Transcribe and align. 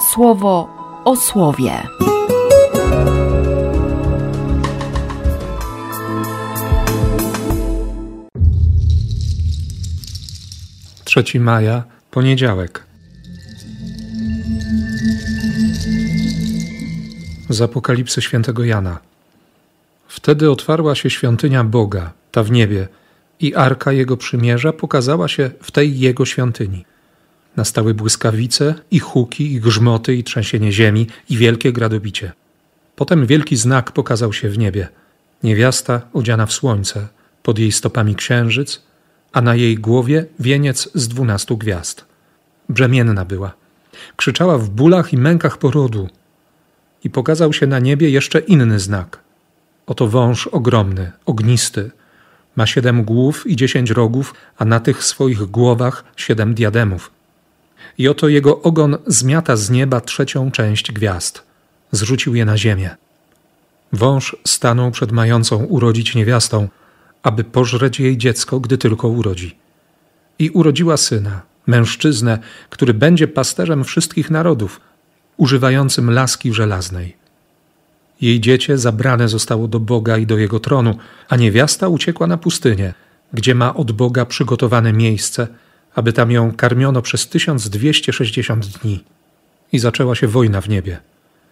słowo 0.00 0.68
o 1.04 1.16
słowie. 1.16 1.82
3 11.04 11.40
maja, 11.40 11.84
poniedziałek. 12.10 12.84
Z 17.48 17.60
Apokalipsy 17.60 18.22
świętego 18.22 18.64
Jana. 18.64 18.98
Wtedy 20.08 20.50
otwarła 20.50 20.94
się 20.94 21.10
świątynia 21.10 21.64
Boga, 21.64 22.12
ta 22.32 22.42
w 22.42 22.50
niebie, 22.50 22.88
i 23.40 23.54
arka 23.54 23.92
Jego 23.92 24.16
przymierza 24.16 24.72
pokazała 24.72 25.28
się 25.28 25.50
w 25.62 25.70
tej 25.70 25.98
Jego 25.98 26.24
świątyni. 26.24 26.84
Nastały 27.58 27.94
błyskawice 27.94 28.74
i 28.90 28.98
huki, 28.98 29.52
i 29.52 29.60
grzmoty, 29.60 30.14
i 30.14 30.24
trzęsienie 30.24 30.72
ziemi, 30.72 31.06
i 31.30 31.36
wielkie 31.36 31.72
gradobicie. 31.72 32.32
Potem 32.96 33.26
wielki 33.26 33.56
znak 33.56 33.92
pokazał 33.92 34.32
się 34.32 34.48
w 34.48 34.58
niebie. 34.58 34.88
Niewiasta 35.42 36.00
odziana 36.12 36.46
w 36.46 36.52
słońce, 36.52 37.08
pod 37.42 37.58
jej 37.58 37.72
stopami 37.72 38.14
księżyc, 38.14 38.82
a 39.32 39.40
na 39.40 39.54
jej 39.54 39.78
głowie 39.78 40.26
wieniec 40.38 40.88
z 40.94 41.08
dwunastu 41.08 41.56
gwiazd. 41.56 42.04
Brzemienna 42.68 43.24
była. 43.24 43.52
Krzyczała 44.16 44.58
w 44.58 44.70
bólach 44.70 45.12
i 45.12 45.16
mękach 45.16 45.58
porodu. 45.58 46.08
I 47.04 47.10
pokazał 47.10 47.52
się 47.52 47.66
na 47.66 47.78
niebie 47.78 48.10
jeszcze 48.10 48.38
inny 48.38 48.80
znak. 48.80 49.20
Oto 49.86 50.08
wąż 50.08 50.46
ogromny, 50.46 51.12
ognisty. 51.26 51.90
Ma 52.56 52.66
siedem 52.66 53.04
głów 53.04 53.46
i 53.46 53.56
dziesięć 53.56 53.90
rogów, 53.90 54.34
a 54.58 54.64
na 54.64 54.80
tych 54.80 55.04
swoich 55.04 55.42
głowach 55.42 56.04
siedem 56.16 56.54
diademów. 56.54 57.17
I 57.98 58.08
oto 58.08 58.28
jego 58.28 58.62
ogon 58.62 58.96
zmiata 59.06 59.56
z 59.56 59.70
nieba 59.70 60.00
trzecią 60.00 60.50
część 60.50 60.92
gwiazd. 60.92 61.42
Zrzucił 61.92 62.34
je 62.34 62.44
na 62.44 62.58
ziemię. 62.58 62.96
Wąż 63.92 64.36
stanął 64.46 64.90
przed 64.90 65.12
mającą 65.12 65.64
urodzić 65.64 66.14
niewiastą, 66.14 66.68
aby 67.22 67.44
pożreć 67.44 68.00
jej 68.00 68.18
dziecko, 68.18 68.60
gdy 68.60 68.78
tylko 68.78 69.08
urodzi. 69.08 69.56
I 70.38 70.50
urodziła 70.50 70.96
syna, 70.96 71.42
mężczyznę, 71.66 72.38
który 72.70 72.94
będzie 72.94 73.28
pasterzem 73.28 73.84
wszystkich 73.84 74.30
narodów, 74.30 74.80
używającym 75.36 76.10
laski 76.10 76.52
żelaznej. 76.52 77.16
Jej 78.20 78.40
dziecię 78.40 78.78
zabrane 78.78 79.28
zostało 79.28 79.68
do 79.68 79.80
Boga 79.80 80.18
i 80.18 80.26
do 80.26 80.38
jego 80.38 80.60
tronu, 80.60 80.98
a 81.28 81.36
niewiasta 81.36 81.88
uciekła 81.88 82.26
na 82.26 82.36
pustynię, 82.36 82.94
gdzie 83.32 83.54
ma 83.54 83.74
od 83.74 83.92
Boga 83.92 84.26
przygotowane 84.26 84.92
miejsce, 84.92 85.48
aby 85.98 86.12
tam 86.12 86.30
ją 86.30 86.52
karmiono 86.52 87.02
przez 87.02 87.28
1260 87.28 88.66
dni. 88.66 89.04
I 89.72 89.78
zaczęła 89.78 90.14
się 90.14 90.26
wojna 90.28 90.60
w 90.60 90.68
niebie. 90.68 90.98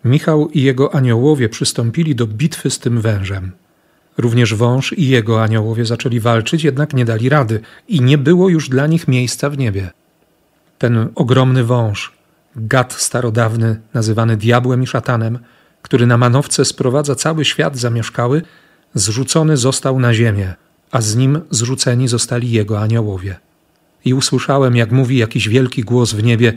Michał 0.04 0.48
i 0.48 0.62
jego 0.62 0.94
aniołowie 0.94 1.48
przystąpili 1.48 2.14
do 2.14 2.26
bitwy 2.26 2.70
z 2.70 2.78
tym 2.78 3.00
wężem. 3.00 3.52
Również 4.18 4.54
wąż 4.54 4.92
i 4.92 5.08
jego 5.08 5.42
aniołowie 5.42 5.84
zaczęli 5.84 6.20
walczyć, 6.20 6.64
jednak 6.64 6.94
nie 6.94 7.04
dali 7.04 7.28
rady 7.28 7.60
i 7.88 8.00
nie 8.00 8.18
było 8.18 8.48
już 8.48 8.68
dla 8.68 8.86
nich 8.86 9.08
miejsca 9.08 9.50
w 9.50 9.58
niebie. 9.58 9.90
Ten 10.78 11.08
ogromny 11.14 11.64
wąż, 11.64 12.12
gad 12.56 12.92
starodawny, 12.92 13.80
nazywany 13.94 14.36
diabłem 14.36 14.82
i 14.82 14.86
szatanem, 14.86 15.38
który 15.82 16.06
na 16.06 16.18
manowce 16.18 16.64
sprowadza 16.64 17.14
cały 17.14 17.44
świat 17.44 17.76
zamieszkały, 17.76 18.42
zrzucony 18.94 19.56
został 19.56 20.00
na 20.00 20.14
ziemię, 20.14 20.54
a 20.90 21.00
z 21.00 21.16
nim 21.16 21.40
zrzuceni 21.50 22.08
zostali 22.08 22.50
jego 22.50 22.80
aniołowie. 22.80 23.45
I 24.06 24.14
usłyszałem, 24.14 24.76
jak 24.76 24.92
mówi 24.92 25.16
jakiś 25.16 25.48
wielki 25.48 25.82
głos 25.82 26.12
w 26.12 26.22
niebie: 26.22 26.52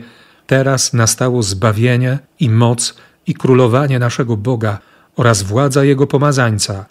Teraz 0.46 0.92
nastało 0.92 1.42
zbawienie 1.42 2.18
i 2.40 2.50
moc 2.50 2.94
i 3.26 3.34
królowanie 3.34 3.98
naszego 3.98 4.36
Boga 4.36 4.78
oraz 5.16 5.42
władza 5.42 5.84
jego 5.84 6.06
pomazańca 6.06 6.86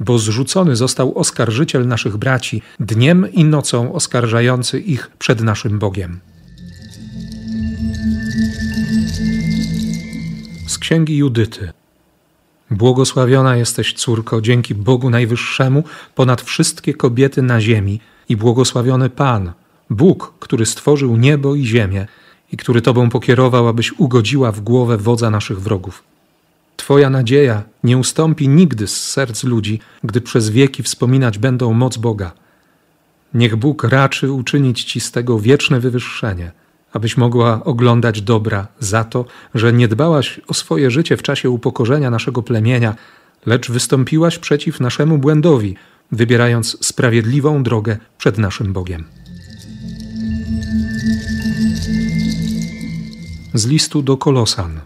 bo 0.00 0.18
zrzucony 0.18 0.76
został 0.76 1.18
oskarżyciel 1.18 1.86
naszych 1.86 2.16
braci, 2.16 2.62
dniem 2.80 3.32
i 3.32 3.44
nocą 3.44 3.92
oskarżający 3.92 4.80
ich 4.80 5.10
przed 5.18 5.40
naszym 5.40 5.78
Bogiem. 5.78 6.20
Z 10.66 10.78
księgi 10.78 11.16
Judyty. 11.16 11.72
Błogosławiona 12.70 13.56
jesteś, 13.56 13.92
córko, 13.92 14.40
dzięki 14.40 14.74
Bogu 14.74 15.10
Najwyższemu 15.10 15.84
ponad 16.14 16.42
wszystkie 16.42 16.94
kobiety 16.94 17.42
na 17.42 17.60
ziemi, 17.60 18.00
i 18.28 18.36
błogosławiony 18.36 19.10
Pan, 19.10 19.52
Bóg, 19.94 20.34
który 20.40 20.66
stworzył 20.66 21.16
niebo 21.16 21.54
i 21.54 21.66
ziemię, 21.66 22.06
i 22.52 22.56
który 22.56 22.82
Tobą 22.82 23.10
pokierował, 23.10 23.68
abyś 23.68 23.92
ugodziła 23.92 24.52
w 24.52 24.60
głowę 24.60 24.96
wodza 24.96 25.30
naszych 25.30 25.60
wrogów. 25.60 26.02
Twoja 26.76 27.10
nadzieja 27.10 27.62
nie 27.84 27.98
ustąpi 27.98 28.48
nigdy 28.48 28.86
z 28.86 29.08
serc 29.08 29.44
ludzi, 29.44 29.80
gdy 30.04 30.20
przez 30.20 30.50
wieki 30.50 30.82
wspominać 30.82 31.38
będą 31.38 31.72
moc 31.72 31.96
Boga. 31.96 32.32
Niech 33.34 33.56
Bóg 33.56 33.84
raczy 33.84 34.32
uczynić 34.32 34.84
Ci 34.84 35.00
z 35.00 35.12
tego 35.12 35.38
wieczne 35.38 35.80
wywyższenie, 35.80 36.52
abyś 36.92 37.16
mogła 37.16 37.64
oglądać 37.64 38.22
dobra 38.22 38.66
za 38.80 39.04
to, 39.04 39.24
że 39.54 39.72
nie 39.72 39.88
dbałaś 39.88 40.40
o 40.48 40.54
swoje 40.54 40.90
życie 40.90 41.16
w 41.16 41.22
czasie 41.22 41.50
upokorzenia 41.50 42.10
naszego 42.10 42.42
plemienia, 42.42 42.94
lecz 43.46 43.70
wystąpiłaś 43.70 44.38
przeciw 44.38 44.80
naszemu 44.80 45.18
błędowi, 45.18 45.76
wybierając 46.12 46.86
sprawiedliwą 46.86 47.62
drogę 47.62 47.98
przed 48.18 48.38
naszym 48.38 48.72
Bogiem. 48.72 49.04
Z 53.54 53.66
listu 53.66 54.02
do 54.02 54.16
Kolosan. 54.16 54.80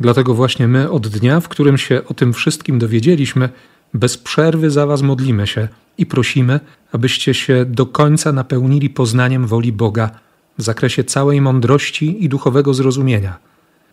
Dlatego 0.00 0.34
właśnie 0.34 0.68
my 0.68 0.90
od 0.90 1.08
dnia, 1.08 1.40
w 1.40 1.48
którym 1.48 1.78
się 1.78 2.02
o 2.08 2.14
tym 2.14 2.32
wszystkim 2.32 2.78
dowiedzieliśmy, 2.78 3.48
bez 3.94 4.18
przerwy 4.18 4.70
za 4.70 4.86
Was 4.86 5.02
modlimy 5.02 5.46
się 5.46 5.68
i 5.98 6.06
prosimy, 6.06 6.60
abyście 6.92 7.34
się 7.34 7.64
do 7.64 7.86
końca 7.86 8.32
napełnili 8.32 8.90
poznaniem 8.90 9.46
woli 9.46 9.72
Boga 9.72 10.10
w 10.58 10.62
zakresie 10.62 11.04
całej 11.04 11.40
mądrości 11.40 12.24
i 12.24 12.28
duchowego 12.28 12.74
zrozumienia, 12.74 13.38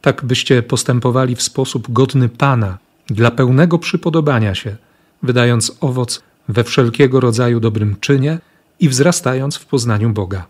tak 0.02 0.26
byście 0.26 0.64
postępowali 0.64 1.36
w 1.36 1.42
sposób 1.42 1.92
godny 1.92 2.30
Pana, 2.30 2.78
dla 3.08 3.32
pełnego 3.32 3.80
przypodobania 3.80 4.56
się, 4.56 4.76
wydając 5.24 5.78
owoc 5.80 6.24
we 6.50 6.64
wszelkiego 6.64 7.20
rodzaju 7.20 7.60
dobrym 7.60 7.96
czynie 8.00 8.40
i 8.80 8.90
wzrastając 8.90 9.56
w 9.56 9.66
poznaniu 9.66 10.10
Boga 10.10 10.46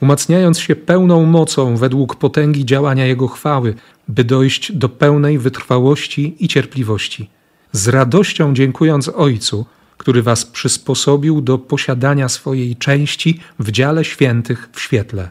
umacniając 0.00 0.58
się 0.58 0.76
pełną 0.76 1.26
mocą 1.26 1.76
według 1.76 2.16
potęgi 2.16 2.64
działania 2.64 3.06
Jego 3.06 3.28
chwały, 3.28 3.74
by 4.08 4.24
dojść 4.24 4.72
do 4.72 4.88
pełnej 4.88 5.38
wytrwałości 5.38 6.36
i 6.38 6.48
cierpliwości. 6.48 7.30
Z 7.72 7.88
radością 7.88 8.54
dziękując 8.54 9.08
Ojcu, 9.08 9.66
który 9.96 10.22
Was 10.22 10.44
przysposobił 10.44 11.40
do 11.40 11.58
posiadania 11.58 12.28
swojej 12.28 12.76
części 12.76 13.40
w 13.58 13.70
dziale 13.70 14.04
świętych 14.04 14.68
w 14.72 14.80
świetle. 14.80 15.30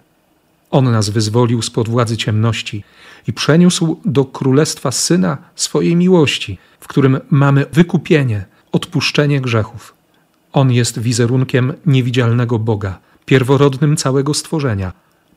On 0.72 0.92
nas 0.92 1.10
wyzwolił 1.10 1.62
spod 1.62 1.90
władzy 1.90 2.18
ciemności 2.18 2.84
i 3.28 3.34
przeniósł 3.34 4.00
do 4.06 4.26
królestwa 4.26 4.92
Syna 4.92 5.38
swojej 5.56 5.96
miłości, 5.96 6.58
w 6.80 6.88
którym 6.88 7.20
mamy 7.30 7.66
wykupienie, 7.74 8.46
odpuszczenie 8.72 9.42
grzechów. 9.42 9.94
On 10.54 10.72
jest 10.72 11.00
wizerunkiem 11.00 11.74
niewidzialnego 11.86 12.60
Boga 12.60 13.00
pierworodnym 13.26 13.98
całego 13.98 14.34
stworzenia, 14.34 14.94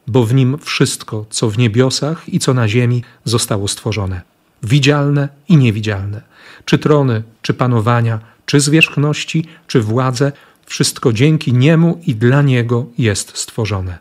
bo 0.07 0.27
w 0.27 0.35
nim 0.35 0.59
wszystko, 0.59 1.27
co 1.31 1.51
w 1.51 1.59
niebiosach 1.59 2.29
i 2.29 2.39
co 2.39 2.55
na 2.55 2.69
ziemi, 2.69 3.03
zostało 3.25 3.69
stworzone. 3.69 4.21
Widzialne 4.63 5.29
i 5.49 5.57
niewidzialne, 5.57 6.23
czy 6.65 6.79
trony, 6.79 7.23
czy 7.43 7.55
panowania, 7.55 8.21
czy 8.47 8.61
zwierzchności, 8.61 9.45
czy 9.67 9.81
władze, 9.81 10.33
wszystko 10.67 11.13
dzięki 11.13 11.53
niemu 11.53 12.01
i 12.07 12.15
dla 12.15 12.43
niego 12.43 12.87
jest 12.99 13.37
stworzone. 13.37 13.99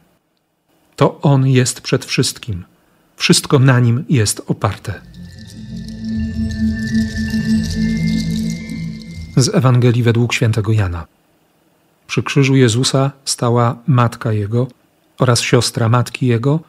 To 0.95 1.21
on 1.21 1.47
jest 1.47 1.81
przed 1.81 2.05
wszystkim, 2.05 2.63
wszystko 3.15 3.59
na 3.59 3.79
nim 3.79 4.05
jest 4.09 4.41
oparte. 4.47 5.01
Z 9.37 9.55
Ewangelii 9.55 10.03
według 10.03 10.33
świętego 10.33 10.71
Jana. 10.71 11.05
Przy 12.07 12.23
krzyżu 12.23 12.55
Jezusa 12.55 13.11
stała 13.25 13.75
matka 13.87 14.31
Jego 14.33 14.67
oraz 15.19 15.41
siostra 15.41 15.89
matki 15.89 16.27
Jego, 16.27 16.59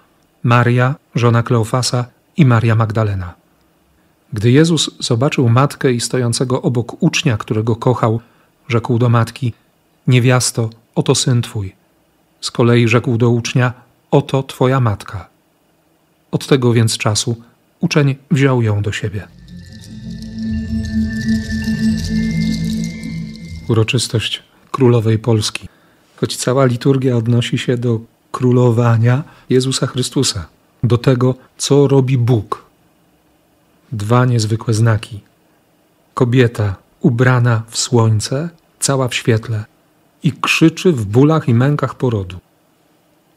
Maria, 0.43 0.95
żona 1.15 1.43
Kleofasa 1.43 2.05
i 2.37 2.45
Maria 2.47 2.75
Magdalena. 2.75 3.35
Gdy 4.33 4.51
Jezus 4.51 4.91
zobaczył 5.01 5.49
matkę 5.49 5.93
i 5.93 6.01
stojącego 6.01 6.63
obok 6.63 7.03
ucznia, 7.03 7.37
którego 7.37 7.77
kochał, 7.77 8.21
rzekł 8.69 8.99
do 8.99 9.09
matki: 9.09 9.53
Niewiasto, 10.07 10.71
oto 10.95 11.15
syn 11.15 11.43
twój. 11.43 11.75
Z 12.41 12.51
kolei 12.51 12.89
rzekł 12.89 13.19
do 13.19 13.31
ucznia: 13.31 13.73
Oto 14.11 14.43
twoja 14.43 14.81
matka. 14.81 15.29
Od 16.31 16.47
tego 16.47 16.73
więc 16.73 16.99
czasu 16.99 17.37
uczeń 17.81 18.17
wziął 18.31 18.63
ją 18.63 18.83
do 18.83 18.93
siebie. 18.93 19.29
Uroczystość 23.69 24.43
królowej 24.77 25.19
Polski. 25.19 25.69
Choć 26.17 26.37
cała 26.37 26.65
liturgia 26.65 27.17
odnosi 27.17 27.59
się 27.59 27.77
do 27.77 28.01
królowania 28.33 29.25
Jezusa 29.51 29.87
Chrystusa. 29.87 30.47
do 30.83 30.99
tego, 30.99 31.35
co 31.57 31.89
robi 31.89 32.19
Bóg. 32.19 32.65
Dwa 33.93 34.25
niezwykłe 34.25 34.75
znaki. 34.75 35.21
Kobieta 36.15 36.77
ubrana 37.01 37.63
w 37.69 37.79
słońce, 37.79 38.49
cała 38.81 39.09
w 39.09 39.15
świetle, 39.15 39.65
i 40.23 40.33
krzyczy 40.33 40.93
w 40.93 41.07
bólach 41.07 41.49
i 41.49 41.55
mękach 41.55 41.95
porodu. 41.95 42.37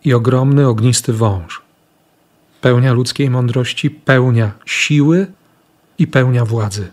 I 0.06 0.14
ogromny 0.14 0.68
ognisty 0.68 1.14
wąż. 1.14 1.62
Pełnia 2.62 2.94
ludzkiej 2.94 3.30
mądrości, 3.30 3.90
pełnia 3.90 4.52
siły 4.66 5.28
i 5.98 6.08
pełnia 6.08 6.46
władzy. 6.46 6.92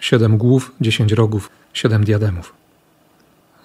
Siedem 0.00 0.38
głów, 0.38 0.72
dziesięć 0.80 1.12
rogów, 1.12 1.50
siedem 1.72 2.04
diademów. 2.04 2.57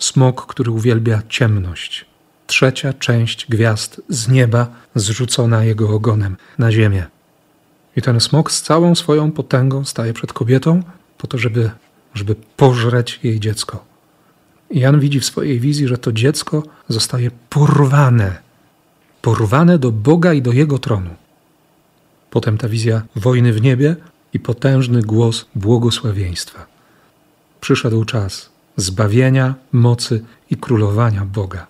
Smok, 0.03 0.45
który 0.45 0.71
uwielbia 0.71 1.21
ciemność. 1.29 2.05
Trzecia 2.47 2.93
część 2.93 3.45
gwiazd 3.49 4.01
z 4.09 4.27
nieba 4.27 4.67
zrzucona 4.95 5.63
jego 5.63 5.89
ogonem 5.89 6.37
na 6.57 6.71
ziemię. 6.71 7.05
I 7.95 8.01
ten 8.01 8.19
smok 8.19 8.51
z 8.51 8.61
całą 8.61 8.95
swoją 8.95 9.31
potęgą 9.31 9.85
staje 9.85 10.13
przed 10.13 10.33
kobietą 10.33 10.83
po 11.17 11.27
to, 11.27 11.37
żeby, 11.37 11.71
żeby 12.13 12.35
pożreć 12.57 13.19
jej 13.23 13.39
dziecko. 13.39 13.85
I 14.69 14.79
Jan 14.79 14.99
widzi 14.99 15.19
w 15.19 15.25
swojej 15.25 15.59
wizji, 15.59 15.87
że 15.87 15.97
to 15.97 16.11
dziecko 16.11 16.63
zostaje 16.87 17.31
porwane. 17.49 18.41
Porwane 19.21 19.79
do 19.79 19.91
Boga 19.91 20.33
i 20.33 20.41
do 20.41 20.51
jego 20.51 20.79
tronu. 20.79 21.15
Potem 22.29 22.57
ta 22.57 22.69
wizja 22.69 23.01
wojny 23.15 23.53
w 23.53 23.61
niebie 23.61 23.95
i 24.33 24.39
potężny 24.39 25.01
głos 25.01 25.45
błogosławieństwa. 25.55 26.65
Przyszedł 27.61 28.05
czas 28.05 28.52
zbawienia, 28.77 29.55
mocy 29.71 30.23
i 30.51 30.57
królowania 30.57 31.25
Boga. 31.25 31.67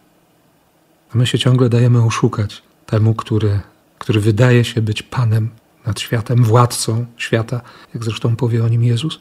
A 1.15 1.17
my 1.17 1.27
się 1.27 1.39
ciągle 1.39 1.69
dajemy 1.69 2.03
oszukać 2.03 2.61
temu, 2.85 3.13
który, 3.13 3.59
który 3.99 4.19
wydaje 4.19 4.63
się 4.63 4.81
być 4.81 5.03
Panem 5.03 5.49
nad 5.85 5.99
światem, 5.99 6.43
władcą 6.43 7.05
świata, 7.17 7.61
jak 7.93 8.03
zresztą 8.03 8.35
powie 8.35 8.63
o 8.63 8.67
nim 8.67 8.83
Jezus. 8.83 9.19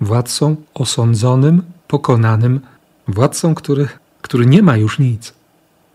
Władcą 0.00 0.56
osądzonym, 0.74 1.62
pokonanym, 1.88 2.60
władcą, 3.08 3.54
który, 3.54 3.88
który 4.22 4.46
nie 4.46 4.62
ma 4.62 4.76
już 4.76 4.98
nic. 4.98 5.34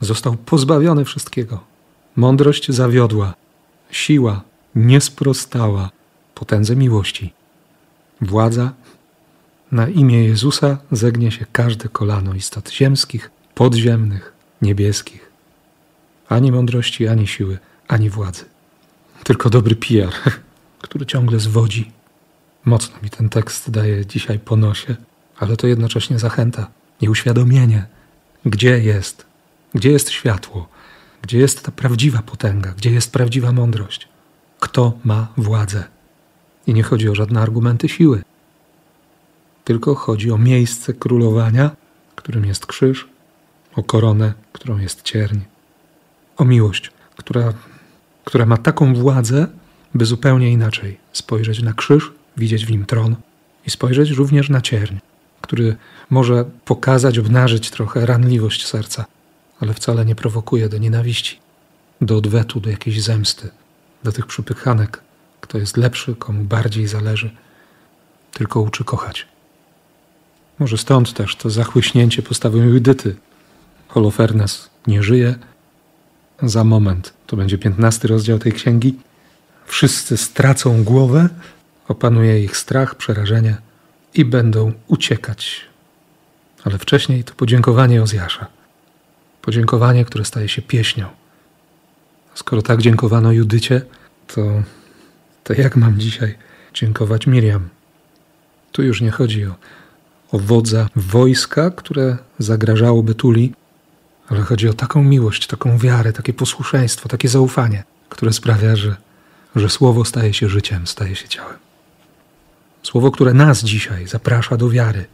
Został 0.01 0.33
pozbawiony 0.33 1.05
wszystkiego. 1.05 1.63
Mądrość 2.15 2.71
zawiodła, 2.71 3.33
siła 3.91 4.41
nie 4.75 5.01
sprostała 5.01 5.89
potędze 6.35 6.75
miłości. 6.75 7.33
Władza 8.21 8.71
na 9.75 9.87
imię 9.87 10.23
Jezusa 10.23 10.77
zegnie 10.91 11.31
się 11.31 11.45
każde 11.51 11.89
kolano 11.89 12.33
istot 12.33 12.71
ziemskich, 12.71 13.31
podziemnych, 13.55 14.33
niebieskich. 14.61 15.31
Ani 16.29 16.51
mądrości, 16.51 17.07
ani 17.07 17.27
siły, 17.27 17.57
ani 17.87 18.09
władzy. 18.09 18.45
Tylko 19.23 19.49
dobry 19.49 19.75
PR, 19.75 20.13
który 20.85 21.05
ciągle 21.05 21.39
zwodzi. 21.39 21.91
Mocno 22.65 22.95
mi 23.03 23.09
ten 23.09 23.29
tekst 23.29 23.71
daje 23.71 24.05
dzisiaj 24.05 24.39
po 24.39 24.55
nosie, 24.55 24.95
ale 25.37 25.57
to 25.57 25.67
jednocześnie 25.67 26.19
zachęta 26.19 26.67
i 27.01 27.09
uświadomienie, 27.09 27.85
gdzie 28.45 28.79
jest, 28.79 29.25
gdzie 29.73 29.91
jest 29.91 30.09
światło, 30.09 30.67
gdzie 31.21 31.37
jest 31.37 31.63
ta 31.63 31.71
prawdziwa 31.71 32.21
potęga, 32.21 32.73
gdzie 32.77 32.91
jest 32.91 33.11
prawdziwa 33.11 33.51
mądrość, 33.51 34.07
kto 34.59 34.93
ma 35.03 35.27
władzę. 35.37 35.83
I 36.67 36.73
nie 36.73 36.83
chodzi 36.83 37.09
o 37.09 37.15
żadne 37.15 37.41
argumenty 37.41 37.89
siły, 37.89 38.21
tylko 39.65 39.95
chodzi 39.95 40.31
o 40.31 40.37
miejsce 40.37 40.93
królowania, 40.93 41.71
którym 42.15 42.45
jest 42.45 42.65
krzyż, 42.65 43.07
o 43.75 43.83
koronę, 43.83 44.33
którą 44.53 44.77
jest 44.77 45.01
cierń, 45.01 45.39
o 46.37 46.45
miłość, 46.45 46.91
która, 47.17 47.53
która 48.25 48.45
ma 48.45 48.57
taką 48.57 48.93
władzę, 48.95 49.47
by 49.93 50.05
zupełnie 50.05 50.51
inaczej 50.51 50.97
spojrzeć 51.11 51.61
na 51.61 51.73
krzyż, 51.73 52.11
widzieć 52.37 52.65
w 52.65 52.71
nim 52.71 52.85
tron 52.85 53.15
i 53.65 53.71
spojrzeć 53.71 54.11
również 54.11 54.49
na 54.49 54.61
cierń, 54.61 54.95
który 55.41 55.75
może 56.09 56.45
pokazać, 56.65 57.19
obnażyć 57.19 57.71
trochę 57.71 58.05
ranliwość 58.05 58.67
serca, 58.67 59.05
ale 59.59 59.73
wcale 59.73 60.05
nie 60.05 60.15
prowokuje 60.15 60.69
do 60.69 60.77
nienawiści, 60.77 61.39
do 62.01 62.17
odwetu, 62.17 62.59
do 62.59 62.69
jakiejś 62.69 63.03
zemsty, 63.03 63.49
do 64.03 64.11
tych 64.11 64.25
przypychanek, 64.25 65.01
kto 65.41 65.57
jest 65.57 65.77
lepszy, 65.77 66.15
komu 66.15 66.43
bardziej 66.43 66.87
zależy, 66.87 67.31
tylko 68.31 68.61
uczy 68.61 68.83
kochać. 68.83 69.34
Może 70.59 70.77
stąd 70.77 71.13
też 71.13 71.35
to 71.35 71.49
zachłyśnięcie 71.49 72.21
postawą 72.21 72.57
Judyty. 72.57 73.15
Holofernes 73.87 74.69
nie 74.87 75.03
żyje. 75.03 75.35
Za 76.43 76.63
moment, 76.63 77.13
to 77.27 77.37
będzie 77.37 77.57
piętnasty 77.57 78.07
rozdział 78.07 78.39
tej 78.39 78.51
księgi, 78.51 78.95
wszyscy 79.65 80.17
stracą 80.17 80.83
głowę, 80.83 81.29
opanuje 81.87 82.43
ich 82.43 82.57
strach, 82.57 82.95
przerażenie 82.95 83.57
i 84.13 84.25
będą 84.25 84.71
uciekać. 84.87 85.61
Ale 86.63 86.77
wcześniej 86.77 87.23
to 87.23 87.33
podziękowanie 87.33 88.01
Ozjasza. 88.03 88.47
Podziękowanie, 89.41 90.05
które 90.05 90.25
staje 90.25 90.49
się 90.49 90.61
pieśnią. 90.61 91.07
Skoro 92.33 92.61
tak 92.61 92.81
dziękowano 92.81 93.31
Judycie, 93.31 93.81
to, 94.27 94.41
to 95.43 95.53
jak 95.53 95.75
mam 95.75 95.99
dzisiaj 95.99 96.37
dziękować 96.73 97.27
Miriam? 97.27 97.69
Tu 98.71 98.83
już 98.83 99.01
nie 99.01 99.11
chodzi 99.11 99.45
o 99.45 99.55
wodza 100.33 100.89
wojska, 100.95 101.71
które 101.71 102.17
zagrażałoby 102.39 103.15
Tuli, 103.15 103.53
ale 104.27 104.41
chodzi 104.41 104.69
o 104.69 104.73
taką 104.73 105.03
miłość, 105.03 105.47
taką 105.47 105.77
wiarę, 105.77 106.13
takie 106.13 106.33
posłuszeństwo, 106.33 107.09
takie 107.09 107.29
zaufanie, 107.29 107.83
które 108.09 108.33
sprawia, 108.33 108.75
że, 108.75 108.95
że 109.55 109.69
słowo 109.69 110.05
staje 110.05 110.33
się 110.33 110.49
życiem, 110.49 110.87
staje 110.87 111.15
się 111.15 111.27
ciałem. 111.27 111.57
Słowo, 112.83 113.11
które 113.11 113.33
nas 113.33 113.63
dzisiaj 113.63 114.07
zaprasza 114.07 114.57
do 114.57 114.69
wiary, 114.69 115.05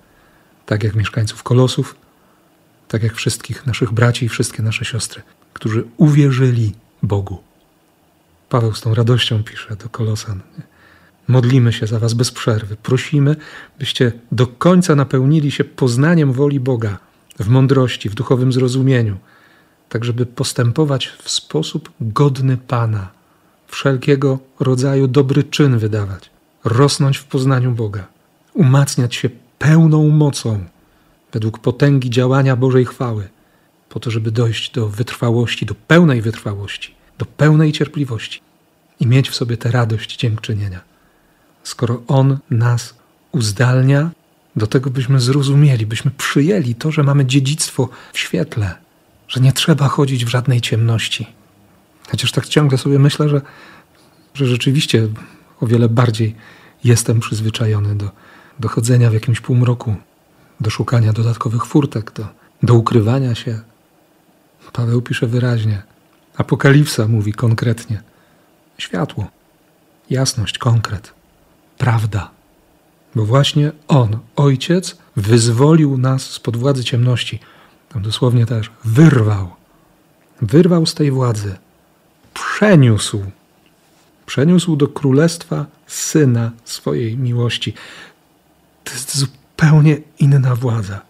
tak 0.66 0.84
jak 0.84 0.96
mieszkańców 0.96 1.44
Kolosów, 1.44 1.96
tak 2.88 3.04
jak 3.04 3.14
wszystkich 3.14 3.66
naszych 3.66 3.92
braci 3.92 4.26
i 4.26 4.30
wszystkie 4.30 4.64
nasze 4.64 4.86
siostry, 4.86 5.22
którzy 5.54 5.84
uwierzyli 5.98 6.74
Bogu. 7.04 7.44
Paweł 8.50 8.74
z 8.74 8.82
tą 8.82 8.94
radością 8.94 9.44
pisze 9.44 9.76
do 9.76 9.90
Kolosan. 9.90 10.42
Modlimy 11.32 11.74
się 11.74 11.88
za 11.88 12.00
Was 12.00 12.14
bez 12.14 12.32
przerwy. 12.32 12.76
Prosimy, 12.76 13.36
byście 13.80 14.12
do 14.32 14.48
końca 14.48 14.96
napełnili 14.96 15.52
się 15.52 15.64
poznaniem 15.64 16.34
woli 16.34 16.60
Boga 16.60 16.98
w 17.40 17.48
mądrości, 17.48 18.10
w 18.10 18.16
duchowym 18.16 18.54
zrozumieniu, 18.54 19.18
tak 19.90 20.06
żeby 20.06 20.26
postępować 20.26 21.08
w 21.08 21.30
sposób 21.30 21.92
godny 22.02 22.58
Pana, 22.58 23.10
wszelkiego 23.68 24.40
rodzaju 24.60 25.08
dobry 25.08 25.44
czyn 25.44 25.78
wydawać, 25.78 26.30
rosnąć 26.64 27.18
w 27.18 27.24
poznaniu 27.24 27.72
Boga, 27.72 28.08
umacniać 28.54 29.16
się 29.16 29.30
pełną 29.60 30.10
mocą 30.10 30.64
według 31.34 31.60
potęgi 31.60 32.10
działania 32.10 32.56
Bożej 32.56 32.86
chwały, 32.86 33.30
po 33.90 34.00
to, 34.00 34.12
żeby 34.12 34.32
dojść 34.32 34.72
do 34.72 34.88
wytrwałości, 34.88 35.66
do 35.66 35.76
pełnej 35.76 36.22
wytrwałości, 36.22 36.96
do 37.18 37.26
pełnej 37.26 37.72
cierpliwości 37.72 38.42
i 39.00 39.08
mieć 39.08 39.30
w 39.30 39.36
sobie 39.36 39.58
tę 39.58 39.72
radość 39.72 40.18
dziękczynienia 40.18 40.91
skoro 41.64 42.02
On 42.08 42.38
nas 42.50 42.94
uzdalnia 43.32 44.10
do 44.56 44.68
tego, 44.68 44.90
byśmy 44.90 45.20
zrozumieli, 45.20 45.86
byśmy 45.86 46.12
przyjęli 46.12 46.76
to, 46.76 46.92
że 46.92 47.04
mamy 47.04 47.26
dziedzictwo 47.26 47.90
w 48.14 48.20
świetle, 48.20 48.76
że 49.28 49.40
nie 49.40 49.54
trzeba 49.54 49.88
chodzić 49.88 50.26
w 50.26 50.30
żadnej 50.30 50.62
ciemności. 50.62 51.28
Chociaż 52.10 52.32
tak 52.32 52.48
ciągle 52.48 52.78
sobie 52.78 53.00
myślę, 53.00 53.30
że, 53.30 53.42
że 54.34 54.46
rzeczywiście 54.46 55.08
o 55.62 55.68
wiele 55.68 55.90
bardziej 55.90 56.36
jestem 56.84 57.20
przyzwyczajony 57.20 57.96
do, 57.96 58.12
do 58.60 58.70
chodzenia 58.70 59.10
w 59.10 59.14
jakimś 59.14 59.40
półmroku, 59.40 59.96
do 60.60 60.70
szukania 60.70 61.14
dodatkowych 61.14 61.66
furtek, 61.66 62.12
do, 62.12 62.28
do 62.64 62.74
ukrywania 62.74 63.36
się. 63.36 63.60
Paweł 64.74 65.02
pisze 65.02 65.28
wyraźnie. 65.28 65.84
Apokalipsa 66.38 67.08
mówi 67.08 67.34
konkretnie. 67.34 68.02
Światło, 68.78 69.28
jasność, 70.10 70.58
konkret 70.58 71.21
prawda. 71.82 72.32
Bo 73.16 73.26
właśnie 73.26 73.72
On, 73.88 74.20
Ojciec, 74.36 74.98
wyzwolił 75.16 75.98
nas 75.98 76.22
spod 76.22 76.58
władzy 76.58 76.84
ciemności. 76.84 77.40
Tam 77.90 78.02
dosłownie 78.02 78.46
też 78.46 78.72
wyrwał. 78.84 79.50
Wyrwał 80.42 80.86
z 80.86 80.94
tej 80.94 81.12
władzy. 81.12 81.56
Przeniósł. 82.34 83.26
Przeniósł 84.26 84.76
do 84.76 84.88
królestwa 84.88 85.66
syna 85.88 86.52
swojej 86.66 87.18
miłości. 87.18 87.74
To 88.84 88.94
jest 88.94 89.18
zupełnie 89.18 89.98
inna 90.20 90.56
władza. 90.56 91.02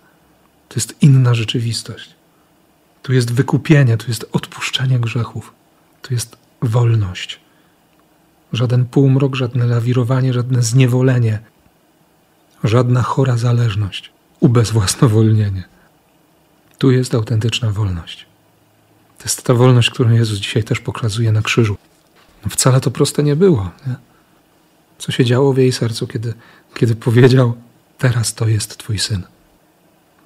To 0.70 0.76
jest 0.76 0.96
inna 1.02 1.34
rzeczywistość. 1.34 2.16
Tu 3.04 3.14
jest 3.14 3.34
wykupienie, 3.34 3.98
tu 3.98 4.08
jest 4.08 4.26
odpuszczenie 4.32 5.00
grzechów, 5.00 5.54
tu 6.02 6.14
jest 6.14 6.38
wolność 6.62 7.40
żaden 8.54 8.86
półmrok, 8.86 9.36
żadne 9.36 9.66
lawirowanie, 9.66 10.34
żadne 10.34 10.62
zniewolenie, 10.62 11.40
żadna 12.64 13.02
chora 13.02 13.38
zależność, 13.38 14.12
ubezwłasnowolnienie. 14.40 15.64
Tu 16.78 16.92
jest 16.92 17.16
autentyczna 17.16 17.72
wolność. 17.72 18.26
To 19.18 19.24
jest 19.24 19.44
ta 19.44 19.54
wolność, 19.54 19.90
którą 19.90 20.12
Jezus 20.12 20.40
dzisiaj 20.40 20.64
też 20.64 20.80
pokazuje 20.80 21.32
na 21.32 21.42
krzyżu. 21.42 21.78
No 22.44 22.50
wcale 22.50 22.82
to 22.82 22.92
proste 22.92 23.24
nie 23.24 23.36
było. 23.36 23.72
Nie? 23.88 23.96
Co 24.98 25.12
się 25.12 25.26
działo 25.26 25.54
w 25.54 25.58
jej 25.58 25.72
sercu, 25.72 26.08
kiedy, 26.08 26.34
kiedy 26.76 26.96
powiedział: 26.96 27.54
Teraz 27.98 28.34
to 28.34 28.48
jest 28.48 28.78
twój 28.78 29.00
syn. 29.00 29.24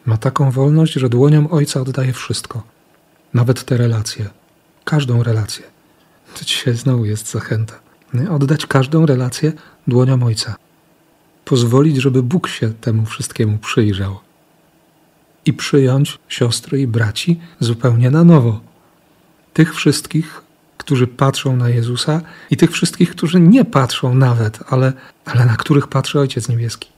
Ma 0.06 0.18
taką 0.18 0.52
wolność, 0.52 0.94
że 0.94 1.10
dłonią 1.10 1.50
ojca 1.50 1.82
oddaje 1.82 2.14
wszystko, 2.14 2.64
nawet 3.34 3.64
te 3.64 3.78
relacje, 3.78 4.30
każdą 4.84 5.24
relację. 5.24 5.64
To 6.40 6.46
dzisiaj 6.46 6.76
znowu 6.76 7.06
jest 7.06 7.32
zachęta. 7.32 7.85
Oddać 8.30 8.66
każdą 8.66 9.06
relację 9.06 9.54
dłoniom 9.88 10.24
ojca. 10.24 10.56
Pozwolić, 11.46 11.98
żeby 11.98 12.24
Bóg 12.24 12.48
się 12.48 12.74
temu 12.74 13.06
wszystkiemu 13.06 13.58
przyjrzał. 13.58 14.20
I 15.46 15.54
przyjąć 15.54 16.20
siostry 16.28 16.82
i 16.82 16.88
braci 16.88 17.40
zupełnie 17.60 18.12
na 18.12 18.24
nowo. 18.24 18.60
Tych 19.54 19.76
wszystkich, 19.76 20.42
którzy 20.78 21.08
patrzą 21.08 21.56
na 21.56 21.70
Jezusa 21.70 22.22
i 22.52 22.58
tych 22.58 22.72
wszystkich, 22.72 23.12
którzy 23.12 23.40
nie 23.40 23.66
patrzą 23.66 24.16
nawet, 24.16 24.60
ale, 24.68 24.94
ale 25.26 25.46
na 25.46 25.58
których 25.58 25.88
patrzy 25.88 26.20
Ojciec 26.20 26.50
Niebieski. 26.50 26.90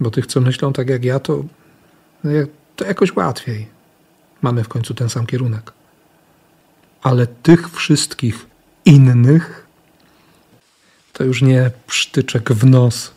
Bo 0.00 0.10
tych, 0.10 0.26
co 0.26 0.40
myślą 0.40 0.72
tak 0.72 0.88
jak 0.88 1.04
ja, 1.04 1.20
to, 1.20 1.44
no 2.24 2.30
to 2.76 2.84
jakoś 2.84 3.16
łatwiej. 3.16 3.66
Mamy 4.42 4.64
w 4.64 4.68
końcu 4.68 4.94
ten 4.94 5.08
sam 5.08 5.26
kierunek. 5.26 5.72
Ale 7.02 7.26
tych 7.26 7.70
wszystkich 7.70 8.46
innych 8.84 9.67
to 11.18 11.24
już 11.24 11.42
nie 11.42 11.70
psztyczek 11.86 12.52
w 12.52 12.66
nos, 12.66 13.12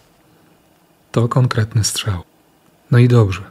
to 1.11 1.27
konkretny 1.27 1.83
strzał. 1.83 2.23
No 2.91 2.97
i 2.97 3.07
dobrze, 3.07 3.41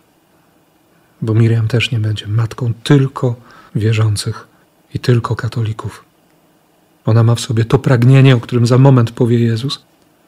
bo 1.23 1.35
Miriam 1.35 1.69
też 1.69 1.91
nie 1.91 1.99
będzie 1.99 2.27
matką 2.27 2.73
tylko 2.85 3.37
wierzących 3.75 4.49
i 4.95 4.99
tylko 4.99 5.37
katolików. 5.37 6.05
Ona 7.05 7.23
ma 7.23 7.35
w 7.35 7.41
sobie 7.41 7.65
to 7.65 7.79
pragnienie, 7.79 8.37
o 8.37 8.41
którym 8.41 8.67
za 8.67 8.79
moment 8.79 9.11
powie 9.11 9.39
Jezus 9.39 9.85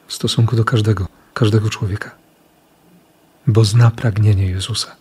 w 0.06 0.14
stosunku 0.14 0.56
do 0.56 0.64
każdego, 0.64 1.08
każdego 1.34 1.70
człowieka. 1.70 2.10
Bo 3.46 3.64
zna 3.64 3.90
pragnienie 3.90 4.46
Jezusa. 4.46 4.96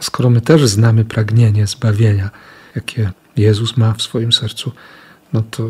Skoro 0.00 0.30
my 0.30 0.40
też 0.40 0.66
znamy 0.66 1.04
pragnienie 1.04 1.66
zbawienia, 1.66 2.30
jakie 2.74 3.12
Jezus 3.36 3.76
ma 3.76 3.94
w 3.94 4.02
swoim 4.02 4.32
sercu, 4.32 4.72
no 5.32 5.42
to, 5.50 5.68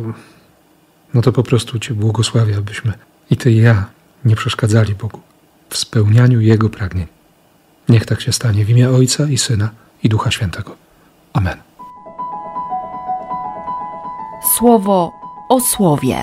no 1.15 1.23
to 1.23 1.33
po 1.33 1.43
prostu 1.43 1.79
Cię 1.79 1.95
błogosławię, 1.95 2.57
abyśmy 2.57 2.93
i 3.31 3.37
Ty 3.37 3.53
i 3.53 3.57
ja 3.57 3.85
nie 4.25 4.37
przeszkadzali 4.37 4.95
Bogu 4.95 5.21
w 5.71 5.77
spełnianiu 5.77 6.41
Jego 6.41 6.69
pragnień. 6.69 7.07
Niech 7.89 8.07
tak 8.07 8.21
się 8.21 8.33
stanie 8.33 8.65
w 8.65 8.71
imię 8.71 8.91
Ojca 8.91 9.25
i 9.29 9.39
Syna 9.39 9.71
i 10.03 10.09
Ducha 10.09 10.31
Świętego. 10.31 10.77
Amen. 11.33 11.59
Słowo 14.57 15.13
o 15.49 15.61
słowie. 15.61 16.17